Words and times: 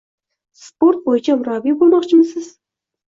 Sport 0.61 1.03
bo‘yicha 1.09 1.35
murabbiy 1.41 1.75
bo‘lmoqchimisiz? 1.83 2.49